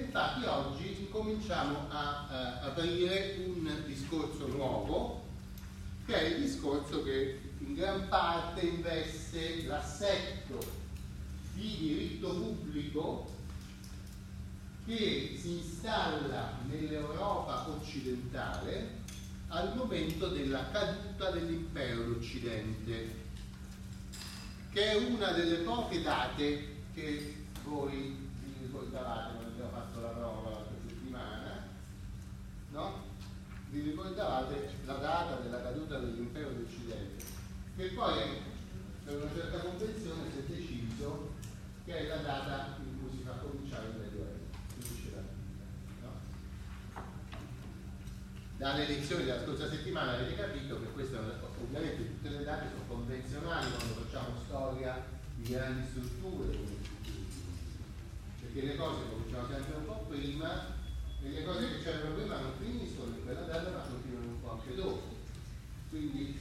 E 0.00 0.04
infatti 0.04 0.46
oggi 0.46 0.96
incominciamo 0.98 1.90
a, 1.90 2.26
a 2.26 2.60
aprire 2.62 3.36
un 3.44 3.70
discorso 3.84 4.46
nuovo, 4.48 5.26
che 6.06 6.14
è 6.14 6.24
il 6.28 6.40
discorso 6.40 7.02
che 7.02 7.38
in 7.58 7.74
gran 7.74 8.08
parte 8.08 8.62
investe 8.62 9.64
l'assetto 9.64 10.58
di 11.52 11.76
diritto 11.76 12.30
pubblico 12.30 13.30
che 14.86 15.36
si 15.38 15.58
installa 15.58 16.56
nell'Europa 16.66 17.68
occidentale 17.68 19.00
al 19.48 19.76
momento 19.76 20.28
della 20.28 20.70
caduta 20.70 21.30
dell'impero 21.30 22.04
d'Occidente, 22.04 23.14
che 24.72 24.92
è 24.92 24.94
una 24.94 25.32
delle 25.32 25.56
poche 25.56 26.00
date 26.00 26.76
che 26.94 27.34
voi 27.64 28.28
vi 28.42 28.54
ricordavate 28.62 29.34
quando 29.34 29.50
abbiamo 29.50 29.70
fatto 29.70 30.00
la 30.00 30.08
prova 30.08 30.50
l'altra 30.50 30.76
settimana, 30.86 31.66
no? 32.70 33.08
Vi 33.70 33.80
ricordavate 33.80 34.74
la 34.84 34.94
data 34.94 35.36
della 35.36 35.62
caduta 35.62 35.98
dell'impero 35.98 36.50
d'Occidente, 36.50 37.24
che 37.76 37.86
poi 37.88 38.18
per 39.04 39.16
una 39.16 39.30
certa 39.32 39.58
convenzione 39.58 40.30
si 40.30 40.38
è 40.38 40.42
deciso 40.42 41.30
che 41.84 41.96
è 41.96 42.06
la 42.08 42.16
data 42.16 42.76
in 42.82 43.00
cui 43.00 43.16
si 43.16 43.22
fa 43.24 43.32
cominciare 43.32 43.88
il 43.88 43.96
Medioevo. 44.00 44.40
dalle 48.60 48.86
lezioni 48.86 49.24
della 49.24 49.42
scorsa 49.42 49.70
settimana 49.70 50.12
avete 50.12 50.34
capito 50.34 50.78
che 50.78 50.92
queste 50.92 51.16
ovviamente 51.16 52.06
tutte 52.06 52.28
le 52.28 52.44
date 52.44 52.68
sono 52.68 52.84
convenzionali 52.88 53.70
quando 53.70 54.02
facciamo 54.02 54.36
storia 54.44 55.02
di 55.36 55.50
grandi 55.50 55.88
strutture 55.88 56.58
perché 58.38 58.66
le 58.66 58.76
cose 58.76 59.08
cominciano 59.08 59.48
sempre 59.48 59.76
un 59.76 59.86
po' 59.86 60.04
prima 60.10 60.79
e 61.22 61.28
le 61.28 61.44
cose 61.44 61.68
che 61.68 61.82
c'erano 61.82 62.14
prima 62.14 62.38
non 62.38 62.52
finiscono 62.58 63.16
in 63.16 63.24
quella 63.24 63.42
data 63.42 63.70
ma 63.70 63.80
continuano 63.80 64.26
un 64.26 64.40
po' 64.42 64.52
anche 64.52 64.74
dopo 64.74 65.16
quindi 65.90 66.38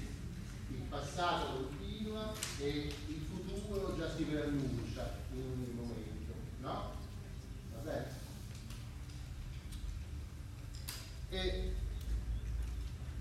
il 0.71 0.81
passato 0.89 1.53
continua 1.53 2.33
e 2.59 2.93
il 3.07 3.25
futuro 3.29 3.95
già 3.97 4.13
si 4.15 4.23
preannuncia 4.23 5.17
in 5.33 5.41
ogni 5.41 5.73
momento 5.73 6.33
no? 6.61 6.91
va 7.73 7.79
bene? 7.79 8.17
e 11.29 11.73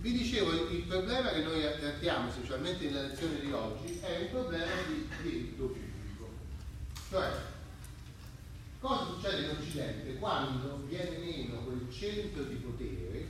vi 0.00 0.12
dicevo, 0.12 0.53
il 0.70 0.83
problema 0.83 1.31
che 1.31 1.43
noi 1.43 1.61
trattiamo, 1.61 2.31
specialmente 2.31 2.84
nella 2.84 3.09
lezione 3.09 3.41
di 3.41 3.50
oggi, 3.50 3.98
è 4.00 4.20
un 4.20 4.31
problema 4.31 4.72
di 4.87 5.09
diritto 5.22 5.65
pubblico. 5.65 6.28
Cioè, 7.11 7.31
cosa 8.78 9.05
succede 9.06 9.43
in 9.43 9.56
Occidente 9.59 10.15
quando 10.15 10.84
viene 10.87 11.19
meno 11.19 11.65
quel 11.65 11.88
centro 11.98 12.44
di 12.44 12.54
potere, 12.54 13.27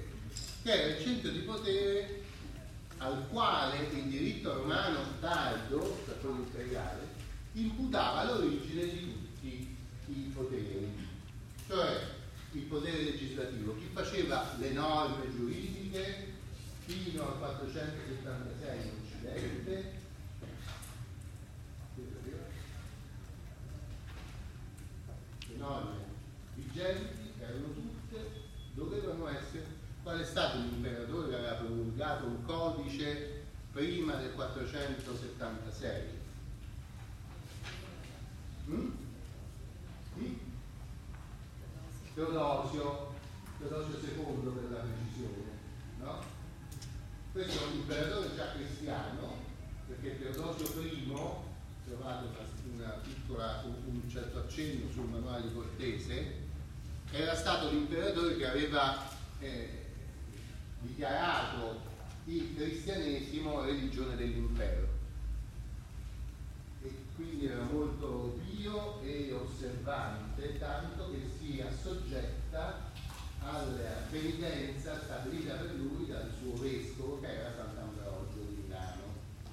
che 0.62 0.70
era 0.70 0.94
il 0.94 1.02
centro 1.02 1.30
di 1.30 1.38
potere 1.40 2.22
al 2.98 3.26
quale 3.28 3.88
il 3.92 4.04
diritto 4.04 4.54
romano 4.54 5.00
tardo, 5.20 6.04
quello 6.20 6.36
imperiale, 6.36 7.06
imputava 7.52 8.24
l'origine 8.24 8.84
di 8.84 9.12
tutti 9.12 9.76
i 10.08 10.32
poteri. 10.34 11.06
Cioè, 11.66 12.16
il 12.52 12.62
potere 12.62 13.02
legislativo, 13.02 13.76
chi 13.76 13.88
faceva 13.92 14.54
le 14.58 14.72
norme 14.72 15.30
giuridiche, 15.34 16.36
fino 16.84 17.26
al 17.26 17.38
476 17.38 18.78
in 18.80 18.90
Occidente 19.04 20.06
476. 34.52 36.16
Mm? 38.70 38.90
Teodosio, 42.18 43.14
Teodosio 43.58 43.98
II 44.00 44.50
per 44.50 44.70
la 44.70 44.78
precisione, 44.80 45.52
no? 46.00 46.18
Questo 47.30 47.62
è 47.62 47.66
un 47.68 47.74
imperatore 47.74 48.34
già 48.34 48.52
cristiano, 48.52 49.36
perché 49.86 50.18
Teodosio 50.18 50.80
I, 50.80 51.12
trovate 51.86 52.26
una, 52.74 52.88
piccola, 53.02 53.62
un 53.64 54.02
certo 54.10 54.40
accenno 54.40 54.90
sul 54.90 55.08
manuale 55.08 55.42
di 55.42 55.54
Cortese, 55.54 56.46
era 57.12 57.36
stato 57.36 57.70
l'imperatore 57.70 58.36
che 58.36 58.48
aveva 58.48 59.08
eh, 59.38 59.86
dichiarato 60.80 61.87
il 62.28 62.54
cristianesimo 62.54 63.62
religione 63.64 64.14
dell'impero. 64.16 64.86
E 66.82 66.90
quindi 67.16 67.46
era 67.46 67.62
molto 67.62 68.38
pio 68.44 69.00
e 69.00 69.32
osservante, 69.32 70.58
tanto 70.58 71.10
che 71.10 71.22
si 71.38 71.60
assoggetta 71.60 72.90
alla 73.40 74.06
penitenza 74.10 75.00
stabilita 75.02 75.54
per 75.54 75.74
lui 75.74 76.06
dal 76.06 76.30
suo 76.38 76.54
vescovo 76.56 77.18
che 77.20 77.28
era 77.28 77.54
Sant'Ambrogio 77.56 78.40
di 78.48 78.62
Milano. 78.62 79.02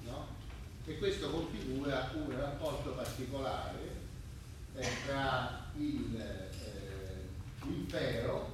No? 0.04 0.26
E 0.84 0.98
questo 0.98 1.30
configura 1.30 2.10
un 2.14 2.36
rapporto 2.36 2.90
particolare 2.90 4.04
eh, 4.74 4.88
tra 5.06 5.70
il, 5.76 6.20
eh, 6.20 7.28
l'impero 7.62 8.50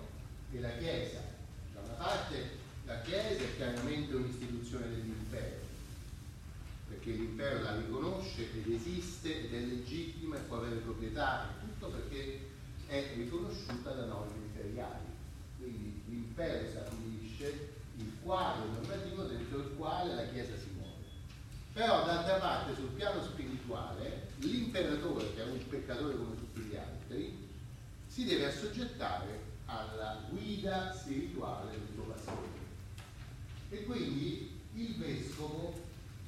e 0.53 0.61
la 0.61 0.77
Chiesa. 0.77 1.21
Da 1.75 1.81
una 1.81 1.95
parte 1.95 2.61
la 2.85 3.01
Chiesa 3.01 3.43
è 3.43 3.57
chiaramente 3.57 4.15
un'istituzione 4.15 4.89
dell'impero, 4.89 5.61
perché 6.89 7.11
l'impero 7.11 7.63
la 7.63 7.77
riconosce 7.77 8.49
ed 8.53 8.71
esiste 8.73 9.45
ed 9.45 9.55
è 9.55 9.61
legittima 9.61 10.37
e 10.37 10.41
può 10.41 10.59
avere 10.59 10.77
proprietà, 10.77 11.55
tutto 11.61 11.89
perché 11.89 12.51
è 12.87 13.13
riconosciuta 13.17 13.93
da 13.93 14.07
norme 14.07 14.37
imperiali 14.37 15.13
quindi 15.63 16.03
l'impero 16.09 16.69
stabilisce 16.69 17.71
il 17.97 18.13
quadro 18.23 18.67
normativo 18.73 19.23
dentro 19.25 19.59
il 19.59 19.75
quale 19.77 20.15
la 20.15 20.27
Chiesa 20.29 20.57
si 20.57 20.71
muove. 20.75 20.91
Però 21.73 22.05
d'altra 22.05 22.35
parte 22.39 22.75
sul 22.75 22.89
piano 22.89 23.23
spirituale 23.23 24.31
l'imperatore, 24.39 25.33
che 25.35 25.43
è 25.43 25.47
un 25.47 25.69
peccatore 25.69 26.17
come 26.17 26.35
tutti 26.35 26.61
gli 26.63 26.77
altri, 26.77 27.49
si 28.09 28.25
deve 28.25 28.47
assoggettare 28.47 29.51
alla 29.67 30.27
guida 30.29 30.93
spirituale. 30.93 31.82
E 33.73 33.85
quindi 33.85 34.51
il 34.75 34.97
vescovo 34.97 35.73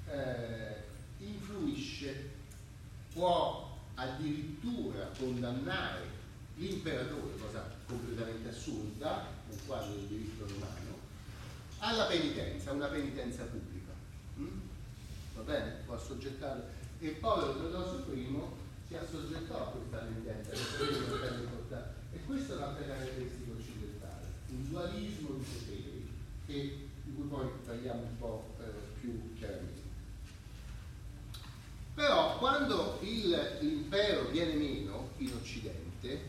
eh, 0.08 0.76
influisce, 1.18 2.30
può 3.12 3.78
addirittura 3.96 5.10
condannare 5.18 6.08
l'imperatore, 6.56 7.36
cosa 7.38 7.70
completamente 7.86 8.48
assurda 8.48 9.28
nel 9.46 9.58
quadro 9.66 9.92
del 9.92 10.06
diritto 10.06 10.46
romano, 10.46 10.98
alla 11.80 12.06
penitenza, 12.06 12.72
una 12.72 12.86
penitenza 12.86 13.44
pubblica. 13.44 13.92
Mm? 14.38 14.60
Va 15.36 15.42
bene? 15.42 15.70
Può 15.84 15.96
assoggettare. 15.96 16.82
E 16.98 17.08
il 17.08 17.16
povero 17.16 17.58
Teodosio 17.58 18.10
I 18.14 18.40
si 18.88 18.96
assoggettò 18.96 19.66
a 19.66 19.70
questa 19.70 19.98
penitenza, 19.98 20.52
e 22.10 22.24
questa 22.24 22.54
è 22.54 22.56
un'altra 22.56 22.86
caratteristica 22.86 23.52
occidentale, 23.52 24.26
un 24.48 24.68
dualismo 24.70 25.28
di 25.36 25.44
poteri 25.44 26.08
che, 26.46 26.83
poi 27.34 27.48
parliamo 27.66 28.02
un 28.02 28.16
po' 28.18 28.54
eh, 28.60 29.00
più 29.00 29.34
chiaramente. 29.34 29.82
Però 31.94 32.38
quando 32.38 32.98
il, 33.02 33.58
l'impero 33.60 34.28
viene 34.30 34.54
meno 34.54 35.10
in 35.18 35.32
Occidente, 35.32 36.28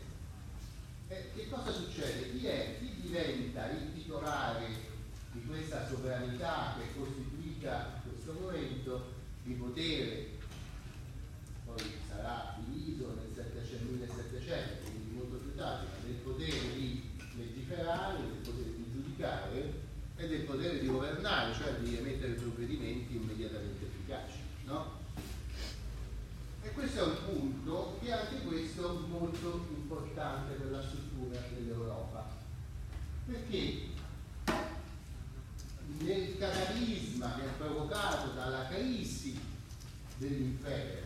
eh, 1.08 1.30
che 1.34 1.48
cosa 1.48 1.72
succede? 1.72 2.32
Chi 2.32 2.46
è? 2.46 2.76
Chi 2.78 3.00
diventa 3.00 3.70
il 3.70 3.92
titolare 3.94 4.66
di 5.32 5.44
questa 5.46 5.86
sovranità 5.86 6.74
che 6.76 6.84
è 6.84 6.98
costituita 6.98 8.02
in 8.04 8.10
questo 8.10 8.32
momento 8.40 9.12
di 9.44 9.52
potere, 9.54 10.30
poi 11.64 11.84
sarà 12.08 12.56
diviso 12.64 13.14
nel 13.14 13.30
1700, 13.36 14.90
quindi 14.90 15.14
molto 15.14 15.36
più 15.36 15.54
tardi, 15.54 15.86
ma 15.86 16.06
del 16.06 16.16
potere 16.16 16.74
di 16.74 17.02
legiferare, 17.36 18.18
e 20.16 20.28
del 20.28 20.40
potere 20.42 20.80
di 20.80 20.86
governare, 20.86 21.54
cioè 21.54 21.74
di 21.74 21.96
emettere 21.96 22.32
provvedimenti 22.32 23.16
immediatamente 23.16 23.84
efficaci. 23.84 24.38
No? 24.64 25.04
E 26.62 26.70
questo 26.70 27.00
è 27.00 27.02
un 27.02 27.16
punto 27.24 27.98
che 28.02 28.12
anche 28.12 28.40
questo 28.42 29.04
è 29.04 29.08
molto 29.08 29.66
importante 29.70 30.54
per 30.54 30.70
la 30.70 30.82
struttura 30.82 31.38
dell'Europa, 31.54 32.28
perché 33.26 33.94
nel 35.98 36.38
cataclisma 36.38 37.34
che 37.36 37.44
è 37.44 37.52
provocato 37.58 38.32
dalla 38.32 38.66
crisi 38.68 39.38
dell'impero, 40.16 41.04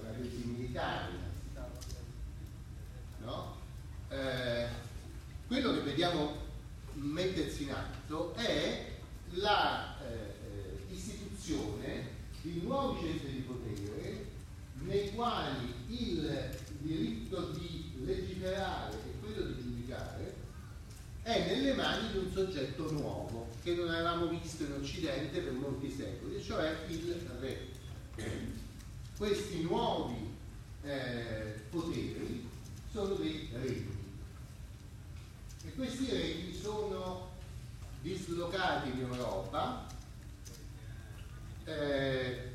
una 0.00 0.12
crisi 0.12 0.44
militare, 0.46 1.10
no? 3.24 3.56
eh, 4.08 4.68
dobbiamo 6.02 6.41
mettersi 7.02 7.64
in 7.64 7.72
atto 7.72 8.34
è 8.34 8.90
la 9.34 9.98
eh, 10.00 10.84
eh, 11.82 12.10
di 12.42 12.60
nuovi 12.62 13.06
centri 13.06 13.32
di 13.32 13.40
potere 13.40 14.26
nei 14.80 15.12
quali 15.12 15.72
il 15.88 16.56
diritto 16.78 17.50
di 17.50 17.92
legiferare 18.04 18.94
e 18.94 19.20
quello 19.20 19.46
di 19.46 19.62
giudicare 19.62 20.34
è 21.22 21.46
nelle 21.46 21.74
mani 21.74 22.10
di 22.10 22.18
un 22.18 22.32
soggetto 22.32 22.90
nuovo 22.90 23.48
che 23.62 23.74
non 23.74 23.88
avevamo 23.88 24.26
visto 24.26 24.64
in 24.64 24.72
Occidente 24.72 25.40
per 25.40 25.52
molti 25.52 25.88
secoli, 25.88 26.42
cioè 26.42 26.76
il 26.88 27.30
re. 27.38 27.70
Questi 29.16 29.62
nuovi 29.62 30.34
eh, 30.82 31.60
poteri 31.70 32.48
sono 32.90 33.14
dei 33.14 33.48
regni 33.52 34.01
questi 35.74 36.10
regni 36.10 36.54
sono 36.54 37.30
dislocati 38.02 38.90
in 38.90 39.08
Europa 39.10 39.86
eh, 41.64 42.50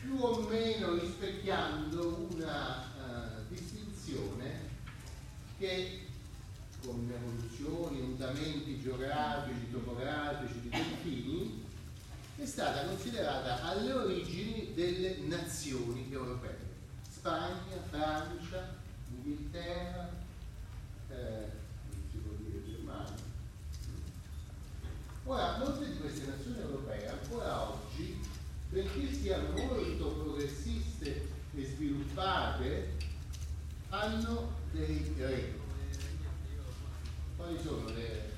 più 0.00 0.16
o 0.20 0.40
meno 0.48 0.94
rispecchiando 0.94 2.28
una 2.32 2.92
uh, 2.96 3.48
distinzione 3.48 4.68
che 5.58 6.02
con 6.84 7.10
evoluzioni, 7.10 8.00
mutamenti 8.00 8.82
geografici, 8.82 9.70
topografici, 9.72 10.60
di 10.60 10.68
confini, 10.68 11.64
è 12.36 12.44
stata 12.44 12.84
considerata 12.84 13.62
alle 13.62 13.92
origini 13.92 14.74
delle 14.74 15.16
nazioni 15.26 16.06
europee. 16.10 16.58
Spagna, 17.10 17.80
Francia, 17.88 18.76
Inghilterra, 19.08 20.23
eh, 21.14 21.50
non 21.90 22.02
si 22.10 22.16
può 22.18 22.32
dire 22.38 22.64
Germania. 22.64 23.14
Ora, 25.24 25.58
molte 25.58 25.88
di 25.92 25.98
queste 25.98 26.26
nazioni 26.26 26.58
europee 26.58 27.08
ancora 27.08 27.70
oggi, 27.70 28.20
benché 28.68 29.12
siano 29.12 29.50
molto 29.50 30.08
progressiste 30.08 31.28
e 31.54 31.64
sviluppate, 31.64 32.92
hanno 33.90 34.52
dei 34.72 35.14
regoli. 35.16 35.62
Quali 37.36 37.58
sono 37.62 37.88
le, 37.88 38.32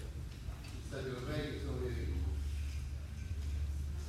gli 0.62 0.86
stati 0.86 1.08
europei 1.08 1.52
che 1.52 1.60
sono 1.64 1.78
dei 1.78 2.14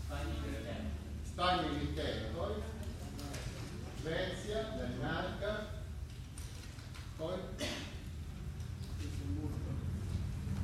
e 0.09 0.23
Inghilterra. 0.23 0.75
Spagna 1.23 1.63
e 1.63 1.71
Inghilterra, 1.71 2.27
poi? 2.35 2.53
Svezia, 4.01 4.61
Danimarca, 4.77 5.67
poi? 7.17 7.37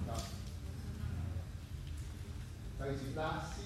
No. 0.05 0.21
Paesi 2.77 3.02
Bassi. 3.13 3.61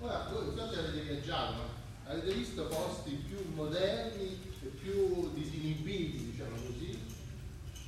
Ora, 0.00 0.28
voi 0.30 0.44
non 0.46 0.56
so 0.56 0.72
se 0.72 0.78
avete 0.78 1.00
viaggiato, 1.00 1.52
ma 2.04 2.10
avete 2.10 2.34
visto 2.34 2.66
posti 2.66 3.12
più 3.26 3.38
moderni 3.54 4.52
e 4.62 4.66
più 4.66 5.32
disinibiti, 5.32 6.30
diciamo 6.30 6.56
così, 6.56 6.98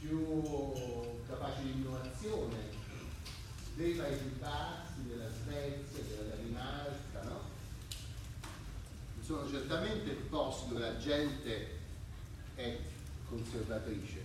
più 0.00 0.72
capaci 1.26 1.62
di 1.62 1.70
innovazione 1.72 2.80
dei 3.74 3.92
Paesi 3.94 4.24
Bassi, 4.38 5.06
della 5.08 5.28
Svezia, 5.30 6.02
della 6.02 6.34
Danimarca, 6.34 7.22
no? 7.24 7.40
Sono 9.22 9.48
certamente 9.48 10.10
posti 10.28 10.68
dove 10.68 10.80
la 10.80 10.98
gente 10.98 11.78
è 12.54 12.78
conservatrice. 13.28 14.20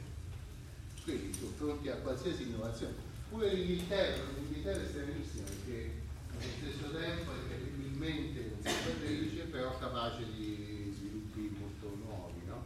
Quindi 1.03 1.33
sono 1.33 1.51
pronti 1.51 1.89
a 1.89 1.95
qualsiasi 1.95 2.43
innovazione. 2.43 3.06
Pure 3.29 3.53
l'Inghilterra, 3.53 4.23
l'Inghilterra 4.35 4.81
è 4.81 4.87
stranissima 4.87 5.45
perché 5.45 5.91
allo 6.31 6.49
stesso 6.59 6.91
tempo 6.91 7.31
è 7.31 7.47
terribilmente 7.47 8.51
conservatrice, 8.51 9.43
però 9.43 9.77
capace 9.77 10.23
di 10.33 10.93
sviluppi 10.95 11.55
molto 11.59 11.97
nuovi. 12.05 12.45
No? 12.45 12.63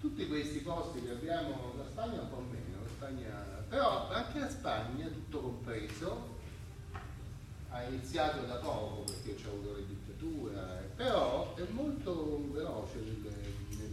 Tutti 0.00 0.26
questi 0.28 0.58
posti 0.58 1.02
che 1.02 1.10
abbiamo, 1.10 1.74
la 1.76 1.84
Spagna 1.84 2.20
un 2.20 2.30
po' 2.30 2.44
meno, 2.50 2.82
la 2.82 2.88
Spagna, 2.88 3.28
però 3.68 4.10
anche 4.10 4.38
la 4.38 4.50
Spagna, 4.50 5.06
tutto 5.08 5.40
compreso, 5.40 6.34
ha 7.70 7.82
iniziato 7.82 8.46
da 8.46 8.54
poco 8.56 9.02
perché 9.02 9.34
c'è 9.34 9.48
avuto 9.48 9.74
le 9.74 9.86
dittature, 9.86 10.54
eh, 10.54 10.88
però 10.94 11.56
è 11.56 11.66
molto 11.70 12.48
veloce 12.52 12.98
nel, 12.98 13.92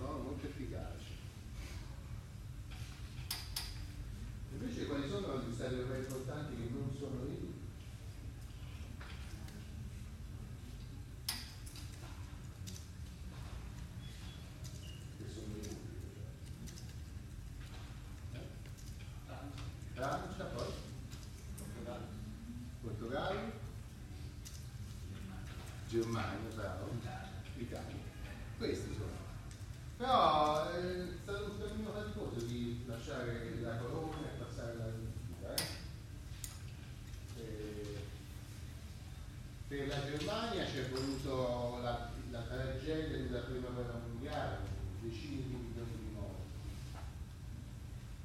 no? 0.00 0.18
molto 0.24 0.46
efficace. 0.46 1.06
Invece 4.52 4.86
quali 4.86 5.08
sono 5.08 5.42
gli 5.46 5.47
stati 5.58 5.74
europei 5.74 5.98
importanti 5.98 6.54
che 6.54 6.68
non 6.70 6.96
sono 6.96 7.24
lì? 7.24 7.52
Che 15.16 15.24
sono 15.34 15.54
lì? 15.60 15.76
Francia? 19.94 20.44
Portogallo. 22.80 23.50
Germania, 25.88 26.36
bravo. 26.54 26.90
Italia. 27.56 27.96
Questi 28.58 28.94
sono. 28.94 29.26
Però 29.96 30.70
eh, 30.70 31.02
è 31.02 31.16
stato 31.20 31.50
un 31.50 31.58
cammino 31.58 31.90
faticoso 31.90 32.46
di 32.46 32.84
lasciare 32.86 33.58
la 33.60 33.76
corona 33.78 34.18
e 34.18 34.38
passare 34.38 34.70
alla 34.70 34.84
Repubblica. 34.84 35.16
Eh? 35.48 35.62
eh? 37.36 37.96
Per 39.68 39.86
la 39.86 40.02
Germania 40.02 40.66
ci 40.66 40.78
è 40.78 40.88
voluto 40.88 41.78
la, 41.82 42.10
la 42.30 42.40
tragedia 42.40 43.18
della 43.18 43.40
prima 43.40 43.68
guerra 43.68 44.00
mondiale, 44.08 44.56
decine 45.00 45.42
di 45.42 45.54
milioni 45.54 45.92
di 45.92 46.14
morti. 46.14 46.96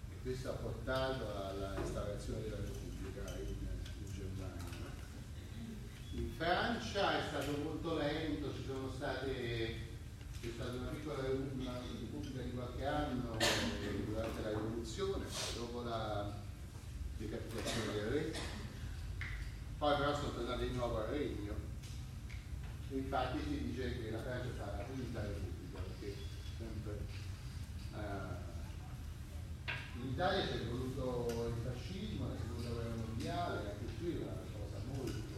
E 0.09 0.21
questo 0.21 0.49
ha 0.49 0.53
portato 0.53 1.25
alla 1.35 1.75
instaurazione 1.77 2.43
della 2.43 2.55
Repubblica 2.55 3.35
in, 3.39 3.57
in 3.99 4.13
Germania. 4.13 4.63
In 6.11 6.29
Francia 6.37 7.19
è 7.19 7.27
stato 7.27 7.57
molto 7.61 7.97
lento, 7.97 8.53
ci 8.53 8.63
sono 8.65 8.89
state 8.95 9.91
c'è 10.39 10.49
stata 10.55 10.71
una 10.71 10.89
piccola 10.89 11.19
una 11.29 11.79
repubblica 11.99 12.41
di 12.41 12.51
qualche 12.51 12.85
anno 12.85 13.37
eh, 13.39 14.03
durante 14.05 14.41
la 14.41 14.49
rivoluzione, 14.49 15.25
dopo 15.55 15.81
la 15.83 16.33
decapitazione 17.17 17.93
del 17.93 18.05
re, 18.07 18.33
poi 19.83 19.97
però 19.97 20.15
sono 20.15 20.31
tornati 20.31 20.69
di 20.69 20.75
nuovo 20.75 20.99
al 20.99 21.07
regno. 21.07 21.42
Infatti 22.95 23.39
si 23.39 23.63
dice 23.63 24.01
che 24.01 24.11
la 24.11 24.21
Francia 24.21 24.77
la 24.77 24.83
quinta 24.83 25.21
repubblica, 25.21 25.79
perché 25.81 26.15
sempre 26.57 26.99
eh, 27.95 28.51
in 30.01 30.09
Italia 30.09 30.45
c'è 30.45 30.65
voluto 30.69 31.53
il 31.55 31.71
fascismo, 31.71 32.27
la 32.27 32.35
seconda 32.35 32.69
guerra 32.69 32.95
mondiale, 32.95 33.57
anche 33.71 33.93
qui 33.99 34.13
è 34.13 34.21
una 34.21 34.41
cosa 34.51 34.77
molto, 34.93 35.37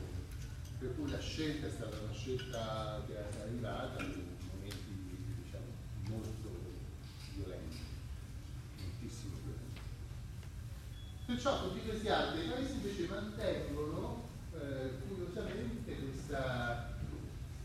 per 0.80 0.96
cui 0.96 1.10
la 1.10 1.20
scelta 1.20 1.68
è 1.68 1.72
stata 1.72 1.98
una 1.98 2.14
scelta 2.14 3.04
che 3.08 3.14
è 3.16 3.42
arrivata 3.42 4.04
molto 6.10 6.50
violenti, 7.36 7.78
moltissimo 8.80 9.38
violenti. 9.44 9.82
Perciò 11.26 11.64
tutti 11.64 11.88
questi 11.88 12.10
altri 12.10 12.48
paesi 12.48 12.74
invece 12.74 13.08
mantengono 13.08 14.28
eh, 14.54 14.92
curiosamente 15.08 15.96
questa, 15.96 16.94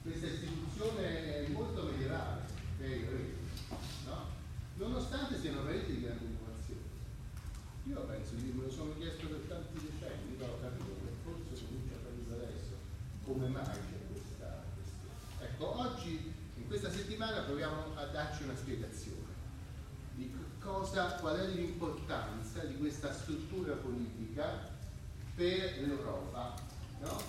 questa, 0.02 0.26
istituzione 0.26 1.46
molto 1.48 1.84
medievale, 1.84 2.42
che 2.78 2.84
è 2.84 2.88
il 2.88 3.06
re, 3.06 3.34
no? 4.06 4.26
nonostante 4.76 5.38
siano 5.38 5.62
paesi 5.62 5.94
di 5.94 6.02
grande 6.02 6.24
innovazione. 6.24 6.88
Io 7.84 8.00
penso, 8.02 8.34
me 8.34 8.62
lo 8.62 8.70
sono 8.70 8.96
chiesto 8.96 9.26
per 9.26 9.40
tanti 9.48 9.74
decenni, 9.74 10.34
però 10.36 10.52
ho 10.52 10.60
capito 10.60 10.96
che 11.04 11.12
forse 11.22 11.64
comincia 11.64 11.94
a 11.94 12.04
capire 12.04 12.34
adesso 12.34 12.72
come 13.24 13.48
mai 13.48 13.64
c'è 13.64 14.00
questa 14.10 14.64
questione. 14.74 15.52
Ecco, 15.52 15.78
oggi 15.78 16.32
questa 16.70 16.88
settimana 16.92 17.40
proviamo 17.40 17.96
a 17.96 18.04
darci 18.04 18.44
una 18.44 18.54
spiegazione 18.54 19.26
di 20.14 20.32
cosa, 20.60 21.14
qual 21.14 21.36
è 21.36 21.46
l'importanza 21.48 22.60
di 22.60 22.76
questa 22.76 23.12
struttura 23.12 23.74
politica 23.74 24.70
per 25.34 25.80
l'Europa. 25.80 26.54
No? 27.00 27.20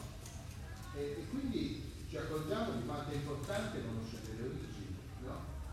E, 0.94 1.02
e, 1.02 1.28
quindi 1.32 2.06
ci 2.08 2.18
accorgiamo 2.18 2.74
di 2.74 2.86
quanto 2.86 3.10
è 3.10 3.16
importante 3.16 3.82
conoscere 3.84 4.36
le 4.38 4.44
origini 4.44 4.71